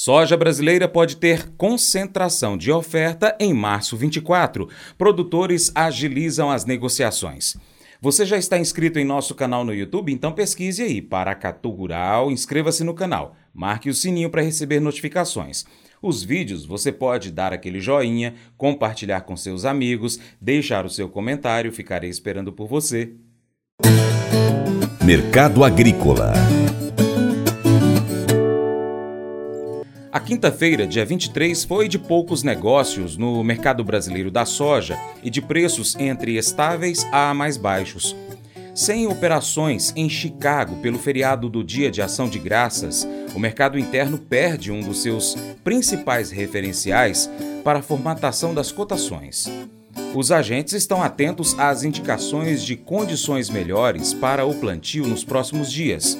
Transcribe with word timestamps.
Soja 0.00 0.36
brasileira 0.36 0.86
pode 0.86 1.16
ter 1.16 1.50
concentração 1.56 2.56
de 2.56 2.70
oferta 2.70 3.36
em 3.40 3.52
março 3.52 3.96
24. 3.96 4.68
Produtores 4.96 5.72
agilizam 5.74 6.52
as 6.52 6.64
negociações. 6.64 7.56
Você 8.00 8.24
já 8.24 8.38
está 8.38 8.56
inscrito 8.56 9.00
em 9.00 9.04
nosso 9.04 9.34
canal 9.34 9.64
no 9.64 9.74
YouTube? 9.74 10.12
Então 10.12 10.30
pesquise 10.30 10.84
aí 10.84 11.02
Paracatu 11.02 11.70
Rural, 11.70 12.30
inscreva-se 12.30 12.84
no 12.84 12.94
canal, 12.94 13.34
marque 13.52 13.90
o 13.90 13.94
sininho 13.94 14.30
para 14.30 14.40
receber 14.40 14.78
notificações. 14.78 15.66
Os 16.00 16.22
vídeos 16.22 16.64
você 16.64 16.92
pode 16.92 17.32
dar 17.32 17.52
aquele 17.52 17.80
joinha, 17.80 18.34
compartilhar 18.56 19.22
com 19.22 19.36
seus 19.36 19.64
amigos, 19.64 20.20
deixar 20.40 20.86
o 20.86 20.90
seu 20.90 21.08
comentário, 21.08 21.72
ficarei 21.72 22.08
esperando 22.08 22.52
por 22.52 22.68
você. 22.68 23.14
Mercado 25.04 25.64
Agrícola 25.64 26.34
A 30.10 30.18
quinta-feira, 30.18 30.86
dia 30.86 31.04
23, 31.04 31.64
foi 31.64 31.86
de 31.86 31.98
poucos 31.98 32.42
negócios 32.42 33.18
no 33.18 33.44
mercado 33.44 33.84
brasileiro 33.84 34.30
da 34.30 34.46
soja 34.46 34.98
e 35.22 35.28
de 35.28 35.42
preços 35.42 35.94
entre 35.96 36.38
estáveis 36.38 37.06
a 37.12 37.34
mais 37.34 37.58
baixos. 37.58 38.16
Sem 38.74 39.06
operações 39.06 39.92
em 39.94 40.08
Chicago 40.08 40.76
pelo 40.76 40.98
feriado 40.98 41.50
do 41.50 41.62
Dia 41.62 41.90
de 41.90 42.00
Ação 42.00 42.26
de 42.26 42.38
Graças, 42.38 43.06
o 43.34 43.38
mercado 43.38 43.78
interno 43.78 44.16
perde 44.16 44.72
um 44.72 44.80
dos 44.80 45.02
seus 45.02 45.36
principais 45.62 46.30
referenciais 46.30 47.28
para 47.62 47.80
a 47.80 47.82
formatação 47.82 48.54
das 48.54 48.72
cotações. 48.72 49.46
Os 50.14 50.32
agentes 50.32 50.72
estão 50.72 51.02
atentos 51.02 51.58
às 51.58 51.84
indicações 51.84 52.64
de 52.64 52.76
condições 52.76 53.50
melhores 53.50 54.14
para 54.14 54.46
o 54.46 54.54
plantio 54.54 55.06
nos 55.06 55.22
próximos 55.22 55.70
dias. 55.70 56.16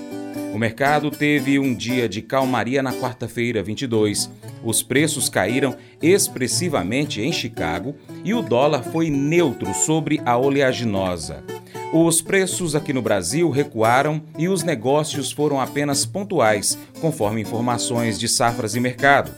O 0.52 0.59
mercado 0.59 1.11
teve 1.11 1.59
um 1.59 1.75
dia 1.75 2.09
de 2.09 2.23
calmaria 2.23 2.83
na 2.83 2.93
quarta-feira, 2.93 3.62
22. 3.62 4.30
Os 4.65 4.83
preços 4.83 5.29
caíram 5.29 5.77
expressivamente 6.02 7.21
em 7.21 7.30
Chicago 7.30 7.95
e 8.24 8.32
o 8.35 8.43
dólar 8.43 8.82
foi 8.82 9.10
neutro 9.10 9.73
sobre 9.74 10.21
a 10.24 10.37
oleaginosa. 10.37 11.45
Os 11.93 12.21
preços 12.21 12.74
aqui 12.74 12.93
no 12.93 13.01
Brasil 13.01 13.49
recuaram 13.51 14.23
e 14.37 14.49
os 14.49 14.63
negócios 14.63 15.30
foram 15.32 15.60
apenas 15.60 16.04
pontuais, 16.04 16.79
conforme 17.01 17.41
informações 17.41 18.19
de 18.19 18.29
safras 18.29 18.74
e 18.74 18.80
mercado. 18.80 19.30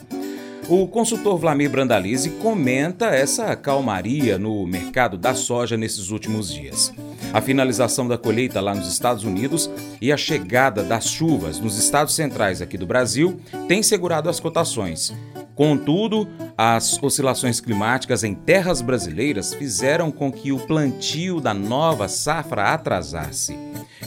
O 0.68 0.86
consultor 0.86 1.36
Vlamir 1.36 1.68
Brandalize 1.68 2.30
comenta 2.30 3.06
essa 3.06 3.54
calmaria 3.56 4.38
no 4.38 4.66
mercado 4.66 5.18
da 5.18 5.34
soja 5.34 5.76
nesses 5.76 6.10
últimos 6.10 6.52
dias. 6.52 6.92
A 7.32 7.40
finalização 7.40 8.08
da 8.08 8.18
colheita 8.18 8.60
lá 8.60 8.74
nos 8.74 8.88
Estados 8.88 9.22
Unidos 9.22 9.70
e 10.00 10.10
a 10.10 10.16
chegada 10.16 10.82
das 10.82 11.06
chuvas 11.06 11.60
nos 11.60 11.78
estados 11.78 12.14
centrais 12.14 12.60
aqui 12.60 12.76
do 12.76 12.86
Brasil 12.86 13.40
tem 13.68 13.82
segurado 13.82 14.28
as 14.28 14.40
cotações. 14.40 15.14
Contudo, 15.54 16.26
as 16.58 17.00
oscilações 17.00 17.60
climáticas 17.60 18.24
em 18.24 18.34
terras 18.34 18.80
brasileiras 18.80 19.54
fizeram 19.54 20.10
com 20.10 20.32
que 20.32 20.50
o 20.50 20.58
plantio 20.58 21.40
da 21.40 21.54
nova 21.54 22.08
safra 22.08 22.72
atrasasse. 22.72 23.56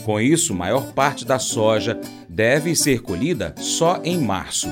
Com 0.04 0.20
isso, 0.20 0.54
maior 0.54 0.92
parte 0.92 1.24
da 1.24 1.38
soja 1.38 1.98
deve 2.28 2.74
ser 2.74 3.00
colhida 3.00 3.54
só 3.56 4.00
em 4.04 4.18
março 4.18 4.68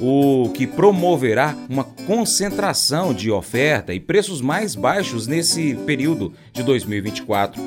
o 0.00 0.50
que 0.50 0.66
promoverá 0.66 1.56
uma 1.68 1.84
concentração 1.84 3.14
de 3.14 3.30
oferta 3.30 3.94
e 3.94 4.00
preços 4.00 4.40
mais 4.40 4.74
baixos 4.74 5.26
nesse 5.26 5.74
período 5.86 6.32
de 6.52 6.62
2024. 6.62 7.60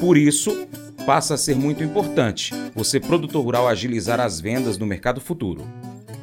Por 0.00 0.16
isso, 0.16 0.66
passa 1.06 1.34
a 1.34 1.36
ser 1.36 1.54
muito 1.54 1.82
importante 1.82 2.52
você, 2.74 2.98
produtor 2.98 3.44
rural, 3.44 3.68
agilizar 3.68 4.20
as 4.20 4.40
vendas 4.40 4.76
no 4.76 4.86
mercado 4.86 5.20
futuro. 5.20 5.62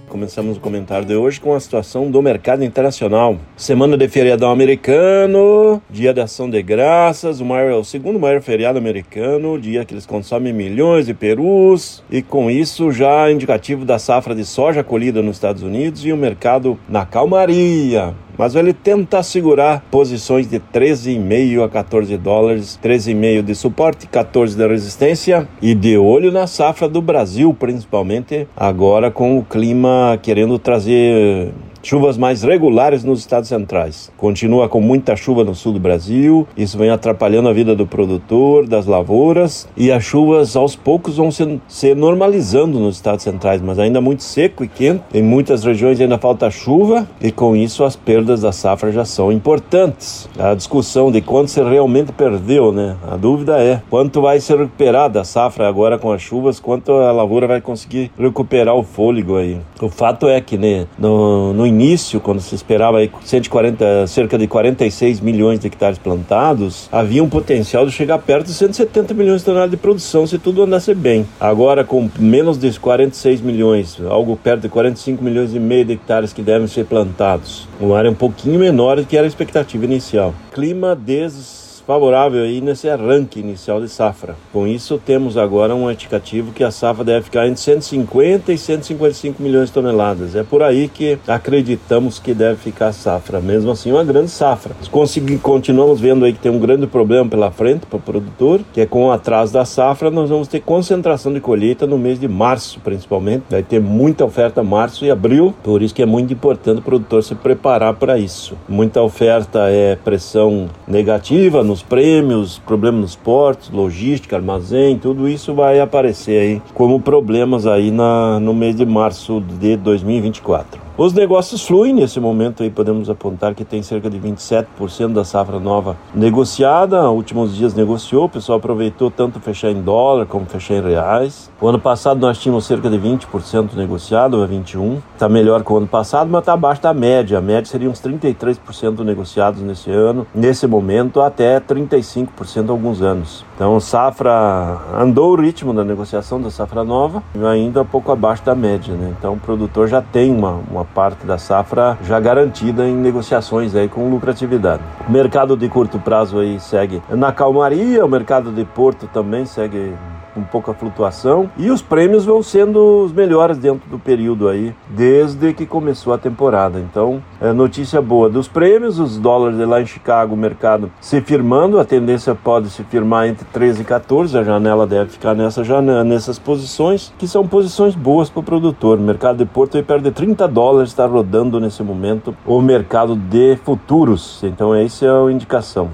Começamos 0.09 0.57
o 0.57 0.59
comentário 0.59 1.05
de 1.07 1.15
hoje 1.15 1.39
com 1.39 1.55
a 1.55 1.59
situação 1.59 2.11
do 2.11 2.21
mercado 2.21 2.65
internacional. 2.65 3.37
Semana 3.55 3.95
de 3.95 4.09
feriadão 4.09 4.51
americano, 4.51 5.81
dia 5.89 6.13
de 6.13 6.19
ação 6.19 6.49
de 6.49 6.61
graças, 6.61 7.39
o, 7.39 7.45
maior, 7.45 7.79
o 7.79 7.85
segundo 7.85 8.19
maior 8.19 8.41
feriado 8.41 8.77
americano, 8.77 9.57
dia 9.57 9.85
que 9.85 9.93
eles 9.93 10.05
consomem 10.05 10.51
milhões 10.51 11.05
de 11.05 11.13
perus, 11.13 12.03
e 12.11 12.21
com 12.21 12.51
isso 12.51 12.91
já 12.91 13.31
indicativo 13.31 13.85
da 13.85 13.97
safra 13.97 14.35
de 14.35 14.43
soja 14.43 14.83
colhida 14.83 15.21
nos 15.21 15.37
Estados 15.37 15.63
Unidos 15.63 16.05
e 16.05 16.11
o 16.11 16.17
mercado 16.17 16.77
na 16.89 17.05
calmaria 17.05 18.13
mas 18.41 18.55
ele 18.55 18.73
tenta 18.73 19.21
segurar 19.21 19.83
posições 19.91 20.49
de 20.49 20.59
13,5 20.59 21.63
a 21.63 21.69
14 21.69 22.17
dólares, 22.17 22.79
13,5 22.83 23.43
de 23.43 23.53
suporte, 23.53 24.07
14 24.07 24.57
de 24.57 24.67
resistência 24.67 25.47
e 25.61 25.75
de 25.75 25.95
olho 25.95 26.31
na 26.31 26.47
safra 26.47 26.89
do 26.89 27.03
Brasil, 27.03 27.53
principalmente 27.53 28.47
agora 28.57 29.11
com 29.11 29.37
o 29.37 29.43
clima 29.43 30.17
querendo 30.23 30.57
trazer 30.57 31.53
Chuvas 31.83 32.15
mais 32.15 32.43
regulares 32.43 33.03
nos 33.03 33.19
estados 33.19 33.49
centrais. 33.49 34.11
Continua 34.15 34.69
com 34.69 34.79
muita 34.79 35.15
chuva 35.15 35.43
no 35.43 35.55
sul 35.55 35.73
do 35.73 35.79
Brasil, 35.79 36.47
isso 36.55 36.77
vem 36.77 36.91
atrapalhando 36.91 37.49
a 37.49 37.53
vida 37.53 37.75
do 37.75 37.87
produtor, 37.87 38.67
das 38.67 38.85
lavouras, 38.85 39.67
e 39.75 39.91
as 39.91 40.03
chuvas 40.03 40.55
aos 40.55 40.75
poucos 40.75 41.17
vão 41.17 41.31
se, 41.31 41.59
se 41.67 41.95
normalizando 41.95 42.79
nos 42.79 42.97
estados 42.97 43.23
centrais, 43.23 43.61
mas 43.61 43.79
ainda 43.79 43.99
muito 43.99 44.21
seco 44.21 44.63
e 44.63 44.67
quente. 44.67 45.01
Em 45.11 45.23
muitas 45.23 45.63
regiões 45.63 45.99
ainda 45.99 46.19
falta 46.19 46.51
chuva, 46.51 47.07
e 47.19 47.31
com 47.31 47.55
isso 47.55 47.83
as 47.83 47.95
perdas 47.95 48.41
da 48.41 48.51
safra 48.51 48.91
já 48.91 49.03
são 49.03 49.31
importantes. 49.31 50.29
A 50.37 50.53
discussão 50.53 51.11
de 51.11 51.19
quanto 51.19 51.49
se 51.49 51.63
realmente 51.63 52.11
perdeu, 52.11 52.71
né? 52.71 52.95
A 53.09 53.17
dúvida 53.17 53.57
é 53.59 53.81
quanto 53.89 54.21
vai 54.21 54.39
se 54.39 54.55
recuperar 54.55 55.09
da 55.09 55.23
safra 55.23 55.67
agora 55.67 55.97
com 55.97 56.11
as 56.11 56.21
chuvas, 56.21 56.59
quanto 56.59 56.91
a 56.91 57.11
lavoura 57.11 57.47
vai 57.47 57.59
conseguir 57.59 58.11
recuperar 58.19 58.75
o 58.75 58.83
fôlego 58.83 59.37
aí. 59.37 59.57
O 59.81 59.89
fato 59.89 60.27
é 60.27 60.39
que 60.39 60.57
né, 60.57 60.85
no, 60.99 61.53
no 61.53 61.70
início, 61.71 62.19
quando 62.19 62.39
se 62.39 62.53
esperava 62.53 62.97
140, 63.23 64.05
cerca 64.07 64.37
de 64.37 64.47
46 64.47 65.19
milhões 65.19 65.59
de 65.59 65.67
hectares 65.67 65.97
plantados, 65.97 66.87
havia 66.91 67.23
um 67.23 67.29
potencial 67.29 67.85
de 67.85 67.91
chegar 67.91 68.19
perto 68.19 68.47
de 68.47 68.53
170 68.53 69.13
milhões 69.13 69.41
de 69.41 69.45
toneladas 69.45 69.71
de 69.71 69.77
produção 69.77 70.27
se 70.27 70.37
tudo 70.37 70.63
andasse 70.63 70.93
bem. 70.93 71.25
Agora, 71.39 71.83
com 71.83 72.09
menos 72.19 72.57
de 72.57 72.79
46 72.79 73.41
milhões, 73.41 73.97
algo 74.07 74.35
perto 74.35 74.61
de 74.61 74.69
45 74.69 75.23
milhões 75.23 75.55
e 75.55 75.59
meio 75.59 75.85
de 75.85 75.93
hectares 75.93 76.33
que 76.33 76.41
devem 76.41 76.67
ser 76.67 76.85
plantados, 76.85 77.67
uma 77.79 77.97
área 77.97 78.11
um 78.11 78.15
pouquinho 78.15 78.59
menor 78.59 78.97
do 78.97 79.05
que 79.05 79.17
era 79.17 79.25
a 79.25 79.27
expectativa 79.27 79.85
inicial. 79.85 80.33
Clima 80.53 80.95
desde 80.95 81.60
favorável 81.85 82.43
aí 82.43 82.61
nesse 82.61 82.89
arranque 82.89 83.39
inicial 83.39 83.81
de 83.81 83.89
safra. 83.89 84.35
Com 84.51 84.67
isso, 84.67 85.01
temos 85.03 85.37
agora 85.37 85.75
um 85.75 85.89
indicativo 85.91 86.51
que 86.51 86.63
a 86.63 86.71
safra 86.71 87.03
deve 87.03 87.25
ficar 87.25 87.47
entre 87.47 87.61
150 87.61 88.53
e 88.53 88.57
155 88.57 89.41
milhões 89.41 89.67
de 89.67 89.73
toneladas. 89.73 90.35
É 90.35 90.43
por 90.43 90.63
aí 90.63 90.87
que 90.87 91.17
acreditamos 91.27 92.19
que 92.19 92.33
deve 92.33 92.57
ficar 92.57 92.87
a 92.87 92.93
safra. 92.93 93.39
Mesmo 93.39 93.71
assim, 93.71 93.91
uma 93.91 94.03
grande 94.03 94.29
safra. 94.29 94.75
Consegui, 94.89 95.37
continuamos 95.37 95.99
vendo 95.99 96.25
aí 96.25 96.33
que 96.33 96.39
tem 96.39 96.51
um 96.51 96.59
grande 96.59 96.87
problema 96.87 97.29
pela 97.29 97.51
frente 97.51 97.85
para 97.85 97.97
o 97.97 98.01
produtor, 98.01 98.61
que 98.73 98.81
é 98.81 98.85
com 98.85 99.05
o 99.05 99.11
atraso 99.11 99.53
da 99.53 99.65
safra, 99.65 100.11
nós 100.11 100.29
vamos 100.29 100.47
ter 100.47 100.59
concentração 100.61 101.33
de 101.33 101.39
colheita 101.39 101.87
no 101.87 101.97
mês 101.97 102.19
de 102.19 102.27
março, 102.27 102.79
principalmente. 102.79 103.43
Vai 103.49 103.63
ter 103.63 103.79
muita 103.79 104.25
oferta 104.25 104.63
março 104.63 105.05
e 105.05 105.11
abril, 105.11 105.53
por 105.63 105.81
isso 105.81 105.93
que 105.93 106.01
é 106.01 106.05
muito 106.05 106.33
importante 106.33 106.79
o 106.79 106.83
produtor 106.83 107.23
se 107.23 107.35
preparar 107.35 107.95
para 107.95 108.17
isso. 108.17 108.55
Muita 108.67 109.01
oferta 109.01 109.69
é 109.69 109.95
pressão 109.95 110.69
negativa 110.87 111.63
nos 111.71 111.81
prêmios, 111.81 112.59
problema 112.59 112.99
nos 112.99 113.15
portos, 113.15 113.69
logística, 113.69 114.35
armazém, 114.35 114.97
tudo 114.97 115.29
isso 115.29 115.53
vai 115.53 115.79
aparecer 115.79 116.41
aí 116.41 116.61
como 116.73 116.99
problemas 116.99 117.65
aí 117.65 117.91
na, 117.91 118.41
no 118.41 118.53
mês 118.53 118.75
de 118.75 118.85
março 118.85 119.39
de 119.39 119.77
2024. 119.77 120.80
Os 120.97 121.13
negócios 121.13 121.65
fluem 121.65 121.93
nesse 121.93 122.19
momento 122.19 122.61
aí, 122.61 122.69
podemos 122.69 123.09
apontar 123.09 123.55
que 123.55 123.63
tem 123.63 123.81
cerca 123.81 124.09
de 124.09 124.19
27% 124.19 125.13
da 125.13 125.23
safra 125.23 125.57
nova 125.57 125.95
negociada. 126.13 127.09
Últimos 127.09 127.55
dias 127.55 127.73
negociou, 127.73 128.25
o 128.25 128.29
pessoal 128.29 128.57
aproveitou 128.59 129.09
tanto 129.09 129.39
fechar 129.39 129.71
em 129.71 129.81
dólar 129.81 130.25
como 130.25 130.45
fechar 130.45 130.75
em 130.75 130.81
reais. 130.81 131.49
O 131.61 131.67
ano 131.67 131.79
passado 131.79 132.19
nós 132.19 132.37
tínhamos 132.37 132.65
cerca 132.65 132.89
de 132.89 132.99
20% 132.99 133.73
negociado, 133.73 134.43
a 134.43 134.45
21. 134.45 135.01
Está 135.13 135.29
melhor 135.29 135.63
que 135.63 135.71
o 135.71 135.77
ano 135.77 135.87
passado, 135.87 136.29
mas 136.29 136.41
está 136.41 136.53
abaixo 136.53 136.81
da 136.81 136.93
média. 136.93 137.37
A 137.37 137.41
média 137.41 137.65
seria 137.65 137.89
uns 137.89 138.01
33% 138.01 138.99
negociados 138.99 139.61
nesse 139.61 139.89
ano, 139.89 140.27
nesse 140.35 140.67
momento 140.67 141.21
até 141.21 141.57
35% 141.61 142.67
há 142.67 142.71
alguns 142.71 143.01
anos. 143.01 143.45
Então, 143.55 143.79
safra 143.79 144.77
andou 144.99 145.31
o 145.31 145.35
ritmo 145.35 145.73
da 145.73 145.85
negociação 145.85 146.41
da 146.41 146.51
safra 146.51 146.83
nova, 146.83 147.23
ainda 147.49 147.85
pouco 147.85 148.11
abaixo 148.11 148.43
da 148.43 148.53
média, 148.53 148.93
né? 148.93 149.13
Então, 149.17 149.33
o 149.33 149.39
produtor 149.39 149.87
já 149.87 150.01
tem 150.01 150.31
uma, 150.31 150.59
uma 150.69 150.90
parte 150.93 151.25
da 151.25 151.37
safra 151.37 151.97
já 152.03 152.19
garantida 152.19 152.87
em 152.87 152.95
negociações 152.95 153.75
aí 153.75 153.87
com 153.87 154.09
lucratividade. 154.09 154.83
O 155.07 155.11
mercado 155.11 155.57
de 155.57 155.67
curto 155.67 155.99
prazo 155.99 156.39
aí 156.39 156.59
segue 156.59 157.01
na 157.09 157.31
calmaria, 157.31 158.05
o 158.05 158.09
mercado 158.09 158.51
de 158.51 158.65
porto 158.65 159.07
também 159.07 159.45
segue 159.45 159.93
com 160.33 160.43
pouca 160.43 160.73
flutuação, 160.73 161.49
e 161.57 161.69
os 161.69 161.81
prêmios 161.81 162.25
vão 162.25 162.41
sendo 162.41 163.03
os 163.03 163.11
melhores 163.11 163.57
dentro 163.57 163.89
do 163.89 163.99
período 163.99 164.47
aí, 164.47 164.73
desde 164.89 165.53
que 165.53 165.65
começou 165.65 166.13
a 166.13 166.17
temporada. 166.17 166.79
Então, 166.79 167.21
é 167.39 167.51
notícia 167.51 168.01
boa 168.01 168.29
dos 168.29 168.47
prêmios, 168.47 168.99
os 168.99 169.17
dólares 169.17 169.57
lá 169.59 169.81
em 169.81 169.85
Chicago, 169.85 170.33
o 170.33 170.37
mercado 170.37 170.91
se 170.99 171.21
firmando, 171.21 171.79
a 171.79 171.85
tendência 171.85 172.33
pode 172.35 172.69
se 172.69 172.83
firmar 172.83 173.27
entre 173.27 173.45
13 173.45 173.81
e 173.81 173.85
14, 173.85 174.37
a 174.37 174.43
janela 174.43 174.87
deve 174.87 175.11
ficar 175.11 175.33
nessa 175.33 175.63
janela, 175.63 176.03
nessas 176.03 176.39
posições, 176.39 177.13
que 177.17 177.27
são 177.27 177.47
posições 177.47 177.95
boas 177.95 178.29
para 178.29 178.39
o 178.39 178.43
produtor. 178.43 178.97
O 178.97 179.01
mercado 179.01 179.37
de 179.37 179.45
Porto 179.45 179.77
aí 179.77 179.83
perde 179.83 180.11
30 180.11 180.47
dólares, 180.47 180.89
está 180.89 181.05
rodando 181.05 181.59
nesse 181.59 181.83
momento 181.83 182.35
o 182.45 182.61
mercado 182.61 183.15
de 183.15 183.57
futuros. 183.57 184.41
Então, 184.43 184.73
essa 184.73 185.05
é 185.05 185.09
a 185.09 185.31
indicação. 185.31 185.89